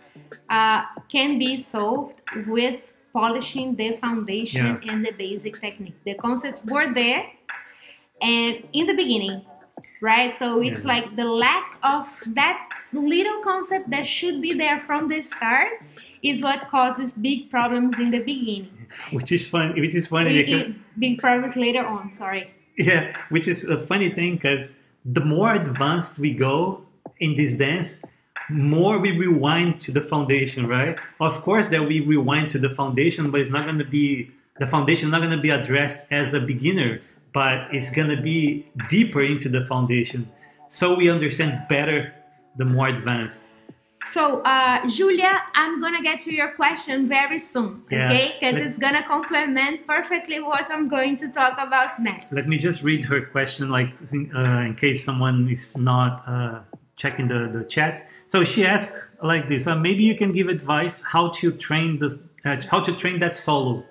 [0.50, 2.16] uh, can be solved
[2.48, 2.82] with
[3.14, 4.92] polishing the foundation Yeah.
[4.94, 5.96] and the basic technique.
[6.06, 7.26] The concepts were there
[8.22, 9.42] and in the beginning,
[10.02, 10.34] right?
[10.34, 10.94] So it's Yeah.
[10.94, 15.70] like the lack of that little concept that should be there from the start
[16.24, 18.68] is what causes big problems in the beginning.
[19.12, 20.66] which is fun which is funny I- because
[21.00, 22.52] big problems later on, sorry.
[22.78, 24.74] yeah which is a funny thing because
[25.18, 26.56] the more advanced we go
[27.20, 28.02] in this dance
[28.50, 33.32] more we rewind to the foundation right of course that we rewind to the foundation
[33.32, 36.40] but it's not going to be the foundation not going to be addressed as a
[36.40, 37.00] beginner
[37.34, 40.30] but it's going to be deeper into the foundation
[40.68, 42.14] so we understand better
[42.58, 43.48] the more advanced
[44.14, 48.08] So, uh, Julia, I'm gonna get to your question very soon, Yeah.
[48.08, 48.28] okay?
[48.40, 52.26] Because it's gonna complement perfectly what I'm going to talk about next.
[52.32, 53.92] Let me just read her question, like
[54.36, 56.60] uh, in case someone is not uh,
[57.02, 57.94] checking the, the chat.
[58.34, 58.94] So she asked
[59.34, 62.14] like this: uh, Maybe you can give advice how to train this,
[62.46, 63.84] uh, how to train that solo.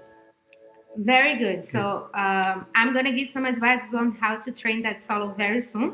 [0.97, 1.61] Very good.
[1.75, 1.83] So,
[2.25, 5.89] um, I'm gonna give some advice on how to train that solo very soon.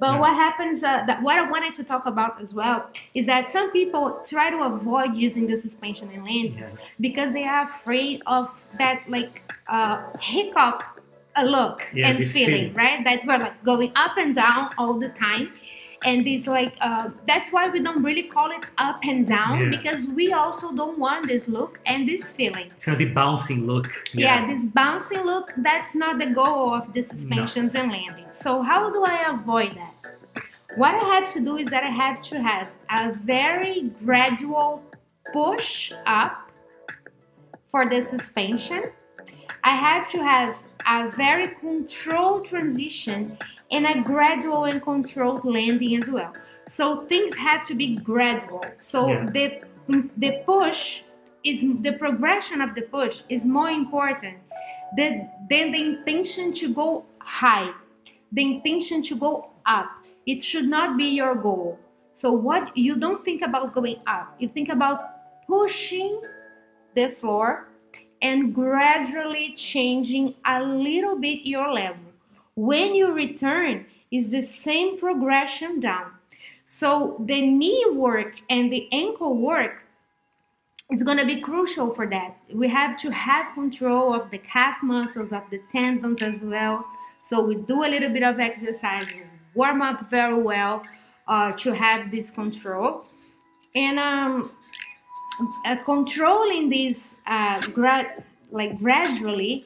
[0.00, 0.22] But Yeah.
[0.22, 0.78] what happens?
[0.82, 2.78] Uh, that what I wanted to talk about as well
[3.14, 6.80] is that some people try to avoid using the suspension and landings Yeah.
[7.06, 8.44] because they are afraid of
[8.80, 9.34] that like
[9.76, 9.96] uh,
[10.32, 10.78] hiccup
[11.42, 12.74] a look Yeah, and feeling, feeling.
[12.82, 12.98] right?
[13.06, 15.44] That we're like going up and down all the time.
[16.04, 19.68] And it's like uh, that's why we don't really call it up and down Yeah.
[19.70, 22.70] because we also don't want this look and this feeling.
[22.74, 23.88] It's gonna be bouncing look.
[24.12, 24.46] Yeah.
[24.46, 28.36] this bouncing look, that's not the goal of the suspensions and landings.
[28.38, 29.94] So how do I avoid that?
[30.76, 34.82] What I have to do is that I have to have a very gradual
[35.32, 36.50] push up
[37.70, 38.82] for the suspension.
[39.64, 43.38] I have to have a very controlled transition
[43.72, 46.32] and a gradual and controlled landing as well.
[46.70, 48.64] So things have to be gradual.
[48.78, 49.26] So Yeah.
[49.36, 49.46] the
[50.16, 51.02] the push
[51.44, 54.38] is the progression of the push is more important
[54.96, 57.70] than, than the intention to go high,
[58.30, 59.90] the intention to go up.
[60.24, 61.78] It should not be your goal.
[62.20, 64.98] So what you don't think about going up, you think about
[65.48, 66.20] pushing
[66.94, 67.66] the floor
[68.22, 72.11] and gradually changing a little bit your level.
[72.54, 76.12] When you return, is the same progression down.
[76.68, 79.82] So the knee work and the ankle work
[80.90, 82.36] is going to be crucial for that.
[82.52, 86.84] We have to have control of the calf muscles, of the tendons as well.
[87.22, 89.08] So we do a little bit of exercise,
[89.54, 90.84] warm up very well
[91.26, 93.06] uh, to have this control.
[93.74, 94.50] And um,
[95.64, 99.64] uh, controlling this uh, gra- like gradually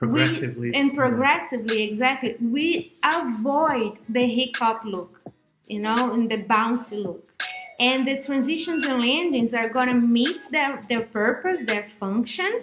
[0.00, 0.70] Progressively.
[0.70, 2.36] we, and progressively exactly.
[2.40, 5.20] We avoid the hiccup look
[5.66, 7.26] you know and the bouncy look.
[7.78, 12.62] And the transitions and landings are going to meet their, their purpose their function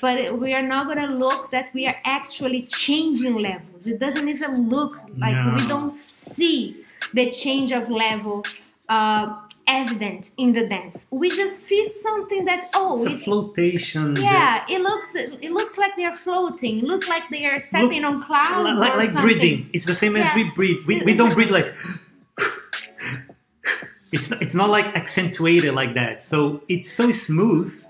[0.00, 3.86] but we are not going to look that we are actually changing levels.
[3.86, 6.84] It doesn't even look like we don't see
[7.14, 8.44] the change of level
[8.88, 14.16] uh, evident in the dance we just see something that oh it's a it, flotation.
[14.16, 16.78] yeah, it looks it looks like they're floating.
[16.78, 19.68] It looks like they are stepping on clouds like, like breathing.
[19.72, 20.82] It's the same as we breathe.
[20.86, 21.76] We, we don't breathe like.
[24.12, 26.22] It's not, it's not like accentuated like that.
[26.22, 27.84] So it's so smooth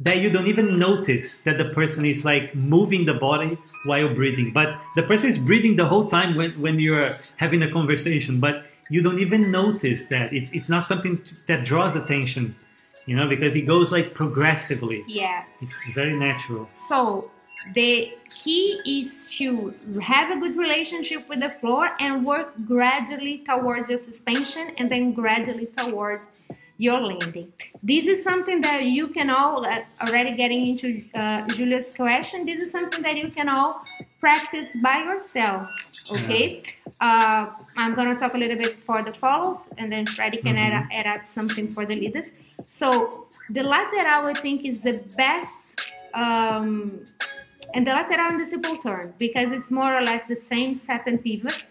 [0.00, 4.52] that you don't even notice that the person is like moving the body while breathing.
[4.52, 8.40] But the person is breathing the whole time when, when you're having a conversation.
[8.40, 10.32] But you don't even notice that.
[10.32, 12.56] It's it's not something that draws attention,
[13.06, 15.04] you know, because it goes like progressively.
[15.06, 15.46] Yes.
[15.60, 16.68] It's very natural.
[16.88, 17.30] So
[17.74, 23.88] the key is to have a good relationship with the floor and work gradually towards
[23.88, 26.22] your suspension and then gradually towards
[26.78, 27.52] your landing.
[27.82, 32.46] This is something that you can all uh, already getting into uh, Julia's question.
[32.46, 33.82] This is something that you can all
[34.20, 35.68] practice by yourself.
[36.10, 36.62] Okay.
[37.00, 40.88] Uh, I'm gonna talk a little bit for the follows, and then Freddy can add,
[40.92, 42.32] add up something for the leaders.
[42.66, 47.04] So the lateral, I think, is the best um,
[47.74, 51.06] and the lateral and the simple turn because it's more or less the same step
[51.06, 51.66] and pivot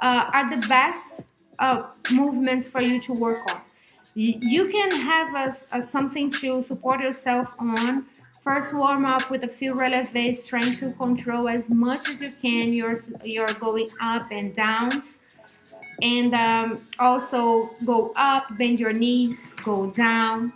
[0.00, 1.24] uh, are the best
[1.58, 3.60] uh, movements for you to work on.
[4.14, 8.06] You, you can have a, a something to support yourself on.
[8.48, 12.72] First, warm up with a few releves, trying to control as much as you can.
[12.72, 15.04] You're you're going up and downs,
[16.00, 20.54] and um, also go up, bend your knees, go down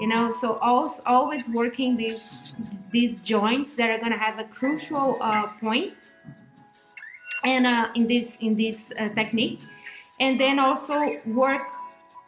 [0.00, 2.56] you know so also always working these
[2.92, 6.14] these joints that are going to have a crucial uh, point
[7.44, 9.62] and uh, in this in this uh, technique
[10.20, 11.62] and then also work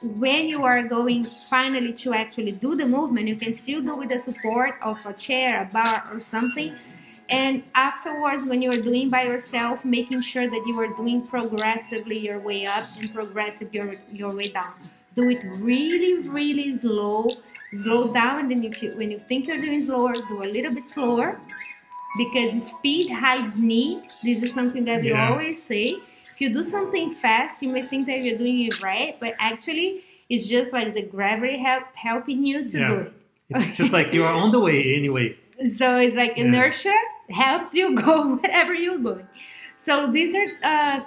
[0.03, 4.09] when you are going finally to actually do the movement you can still do with
[4.11, 6.75] the support of a chair a bar or something.
[7.31, 12.19] And afterwards when you are doing by yourself making sure that you are doing progressively
[12.19, 14.75] your way up and progressive your your way down.
[15.17, 17.31] Do it really really slow.
[17.75, 20.75] Slow down and then if you, when you think you're doing slower do a little
[20.75, 21.41] bit slower.
[22.17, 25.31] Because speed hides need this is something that we Yeah.
[25.31, 25.97] always say
[26.35, 30.05] if you do something fast you may think that you're doing it right but actually
[30.29, 32.89] it's just like the gravity help helping you to Yeah.
[32.89, 33.13] do it
[33.51, 35.27] It's just like you are on the way anyway.
[35.79, 36.45] so it's like Yeah.
[36.45, 36.95] inertia
[37.31, 39.27] helps you go wherever you're going.
[39.77, 41.01] So these are uh,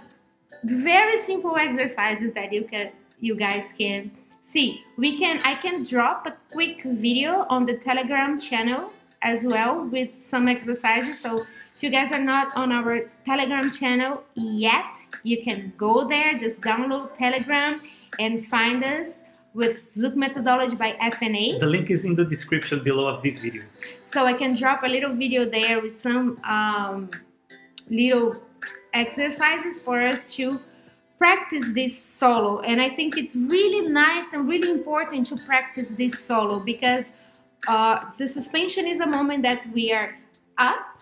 [0.63, 4.11] very simple exercises that you can you guys can
[4.43, 4.83] see.
[4.97, 10.09] We can I can drop a quick video on the Telegram channel as well with
[10.31, 11.19] some exercises.
[11.19, 11.41] So
[11.75, 14.87] if you guys are not on our Telegram channel yet,
[15.27, 17.81] you can go there, just download Telegram
[18.19, 19.23] and find us
[19.53, 21.57] with Zouk methodology by F&A.
[21.57, 23.63] The link is in the description below of this video.
[24.05, 27.09] So I can drop a little video there with some um,
[27.89, 28.33] little
[28.93, 30.59] exercises for us to
[31.17, 32.59] practice this solo.
[32.61, 37.11] And I think it's really nice and really important to practice this solo because
[37.67, 40.15] uh, the suspension is a moment that we are
[40.57, 41.01] up,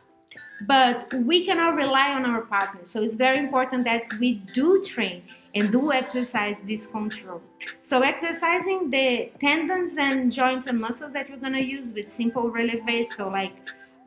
[0.62, 2.92] but we cannot rely on our partners.
[2.92, 7.42] So it's very important that we do train and do exercise this control.
[7.84, 13.08] So exercising the tendons and joints and muscles that you're gonna use with simple releve,
[13.16, 13.54] so like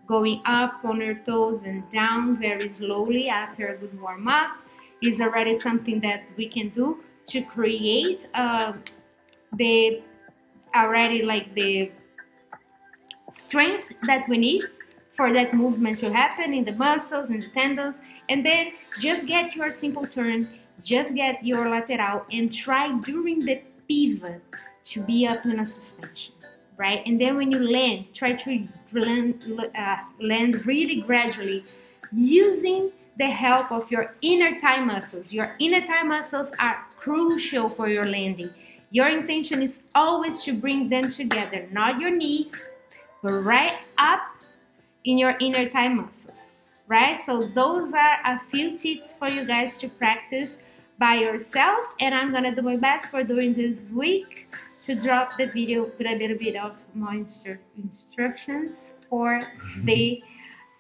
[0.07, 4.53] going up on your toes and down very slowly after a good warm up
[5.03, 8.73] is already something that we can do to create uh,
[9.53, 10.03] the
[10.75, 11.91] already like the
[13.37, 14.63] strength that we need
[15.19, 17.97] for that movement to happen in the muscles and the tendons
[18.31, 20.41] and then just get your simple turn
[20.83, 24.41] just get your lateral and try during the pivot
[24.85, 26.33] to be up in a suspension
[26.79, 27.03] right?
[27.05, 31.65] And then when you land try to land, uh, land really gradually
[32.13, 35.33] using the help of your inner thigh muscles.
[35.33, 38.51] Your inner thigh muscles are crucial for your landing.
[38.93, 42.51] Your intention is always to bring them together not your knees
[43.23, 44.21] but right up
[45.09, 46.37] in your inner thigh muscles,
[46.87, 47.19] right?
[47.19, 50.59] So those are a few tips for you guys to practice
[50.99, 54.49] by yourself and I'm gonna do my best for doing this week
[54.85, 59.41] to drop the video with a little bit of more instru instructions for
[59.85, 60.23] the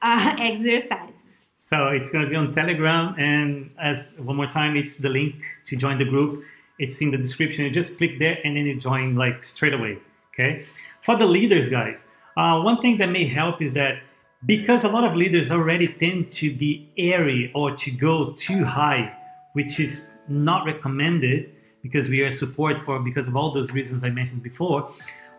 [0.03, 1.35] uh, exercises.
[1.57, 5.76] So it's gonna be on Telegram and as one more time, it's the link to
[5.76, 6.45] join the group.
[6.79, 7.64] It's in the description.
[7.64, 9.99] You just click there and then you join like straight away,
[10.35, 10.66] okay?
[11.01, 12.05] For the leaders, guys,
[12.37, 14.03] uh, one thing that may help is that
[14.47, 19.16] because a lot of leaders already tend to be airy or to go too high,
[19.53, 21.51] which is not recommended
[21.82, 24.93] because we are support for because of all those reasons I mentioned before.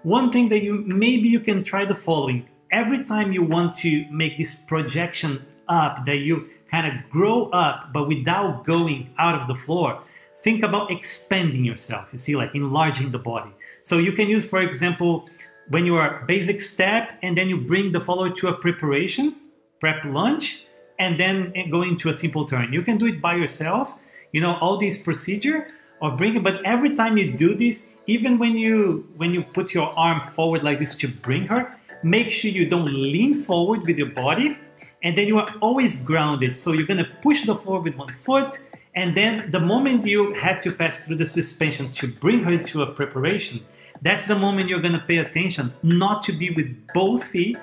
[0.03, 2.47] One thing that you maybe you can try the following.
[2.71, 7.91] Every time you want to make this projection up, that you kind of grow up,
[7.93, 10.01] but without going out of the floor,
[10.43, 12.09] think about expanding yourself.
[12.11, 13.51] You see, like enlarging the body.
[13.81, 15.29] So you can use, for example,
[15.69, 19.35] when you are basic step and then you bring the follower to a preparation,
[19.79, 20.65] prep lunge,
[20.99, 22.73] and then go into a simple turn.
[22.73, 23.89] You can do it by yourself,
[24.33, 25.67] you know, all this procedure
[26.01, 29.97] of bringing, but every time you do this, even when you when you put your
[29.97, 34.09] arm forward like this to bring her, make sure you don't lean forward with your
[34.09, 34.57] body,
[35.03, 36.57] and then you are always grounded.
[36.57, 38.59] So you're gonna push the floor with one foot,
[38.95, 42.81] and then the moment you have to pass through the suspension to bring her to
[42.81, 43.61] a preparation,
[44.01, 47.57] that's the moment you're going to pay attention, not to be with both feet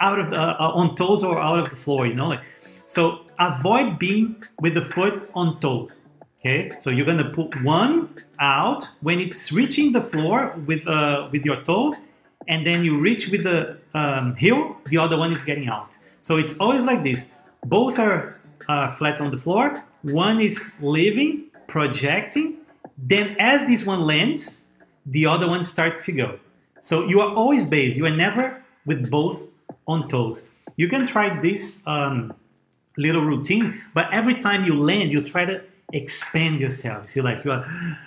[0.00, 2.42] out of the, uh, on toes or out of the floor, you know, like,
[2.86, 5.88] so avoid being with the foot on toe.
[6.40, 11.44] Okay, so you're gonna put one out when it's reaching the floor with uh, with
[11.44, 11.94] your toe,
[12.48, 14.76] and then you reach with the um, heel.
[14.86, 15.96] The other one is getting out.
[16.22, 17.30] So it's always like this.
[17.64, 19.84] Both are uh, flat on the floor.
[20.02, 22.58] One is leaving, projecting.
[22.98, 24.61] Then as this one lands,
[25.06, 26.38] the other one start to go.
[26.80, 27.98] So you are always based.
[27.98, 29.44] You are never with both
[29.86, 30.44] on toes.
[30.76, 32.34] You can try this um,
[32.96, 37.08] little routine, but every time you land, you try to expand yourself.
[37.08, 37.64] See, like you are.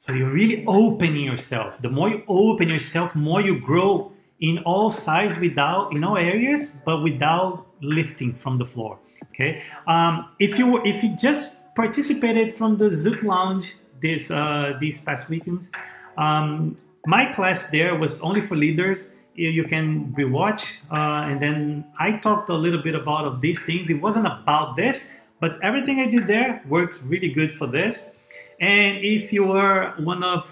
[0.00, 1.82] So you're really opening yourself.
[1.82, 6.70] The more you open yourself, more you grow in all sides without in all areas,
[6.84, 9.00] but without lifting from the floor.
[9.30, 9.62] Okay.
[9.86, 15.28] Um, if you if you just participated from the Zouk Lounge this uh, these past
[15.28, 15.70] weekends,
[16.18, 19.08] um, my class there was only for leaders.
[19.34, 23.88] You can rewatch, uh, and then I talked a little bit about of these things.
[23.88, 28.14] It wasn't about this, but everything I did there works really good for this.
[28.60, 30.44] And if you are one of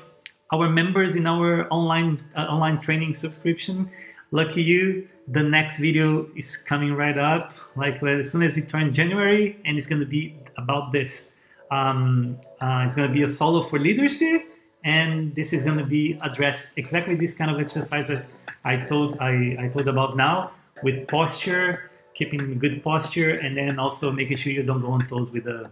[0.53, 3.91] our members in our online uh, online training subscription,
[4.31, 8.97] lucky you, the next video is coming right up, like as soon as it turns
[8.97, 11.33] January, and it's going to be about this.
[11.73, 14.56] Um, uh, it's going to be a solo for leadership
[14.87, 18.25] and this is going to be addressed exactly this kind of exercise that
[18.65, 24.13] I told I, I told about now with posture, keeping good posture, and then also
[24.13, 25.71] making sure you don't go on toes with the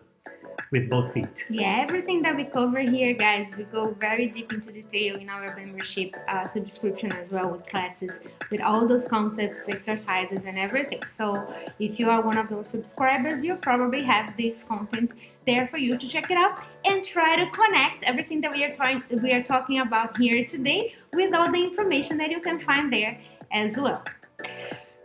[0.73, 1.47] with both feet.
[1.49, 5.55] Yeah, everything that we cover here, guys, we go very deep into detail in our
[5.55, 11.03] membership uh, subscription as well with classes, with all those concepts, exercises, and everything.
[11.17, 11.47] So
[11.79, 15.13] if you are one of those subscribers, you probably have this content
[15.47, 18.75] there for you to check it out and try to connect everything that we are,
[18.75, 22.93] trying, we are talking about here today with all the information that you can find
[22.93, 23.19] there
[23.53, 24.03] as well.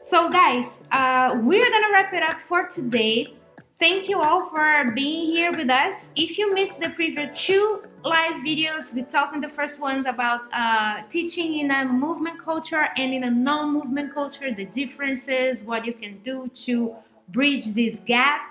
[0.10, 3.36] So guys, uh, we're gonna wrap it up for today.
[3.80, 6.12] Thank you all for being here with us.
[6.16, 10.42] If you missed the previous two live videos, we talked in the first ones about
[10.52, 15.94] uh, teaching in a movement culture and in a non-movement culture, the differences, what you
[15.94, 16.94] can do to
[17.30, 18.42] bridge this gap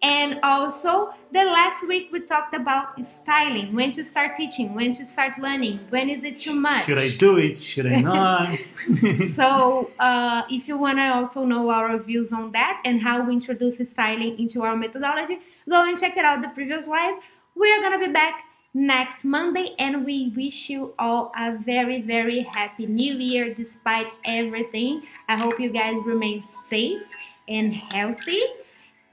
[0.00, 5.04] And also, the last week we talked about styling, when to start teaching, when to
[5.04, 6.84] start learning, when is it too much?
[6.84, 7.58] Should I do it?
[7.58, 8.58] Should I not?
[9.34, 13.32] so, uh, if you want to also know our views on that and how we
[13.32, 17.16] introduce styling into our methodology, go and check it out the previous live.
[17.56, 18.44] We are going to be back
[18.74, 25.02] next Monday and we wish you all a very, very happy new year despite everything.
[25.28, 27.02] I hope you guys remain safe
[27.48, 28.42] and healthy.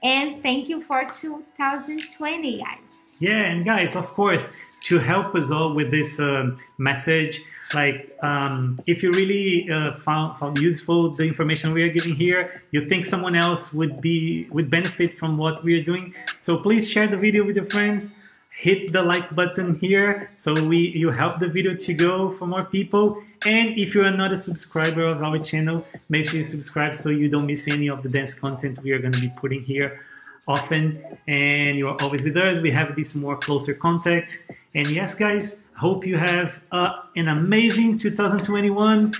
[0.02, 2.78] And thank you for 2020, guys.
[3.18, 7.40] Yeah, and guys, of course, to help us all with this um, message,
[7.72, 12.62] like um, if you really uh, found, found useful the information we are giving here,
[12.72, 16.90] you think someone else would be would benefit from what we are doing, so please
[16.90, 18.12] share the video with your friends
[18.56, 22.64] hit the like button here so we you help the video to go for more
[22.64, 23.22] people.
[23.44, 27.28] And if you're not a subscriber of our channel make sure you subscribe so you
[27.28, 30.00] don't miss any of the dance content we are going to be putting here
[30.48, 31.04] often.
[31.28, 32.62] And you're always with us.
[32.62, 34.46] We have this more closer contact.
[34.74, 39.12] And yes guys hope you have uh, an amazing 2021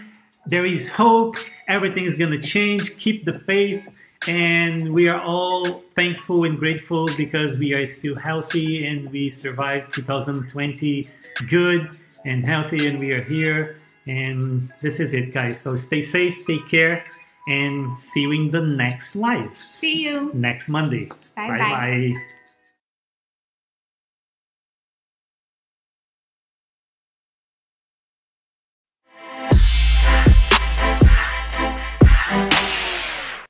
[0.47, 1.37] there is hope.
[1.67, 2.97] Everything is going to change.
[2.99, 3.85] Keep the faith
[4.29, 5.65] and we are all
[5.95, 11.09] thankful and grateful because we are still healthy and we survived 2020
[11.49, 11.91] good
[12.25, 13.79] and healthy and we are here.
[14.07, 15.61] And this is it, guys.
[15.61, 17.05] So stay safe, take care,
[17.49, 19.59] and see you in the next live.
[19.59, 21.07] See you next Monday.
[21.37, 21.59] Bye bye.
[21.59, 22.15] bye.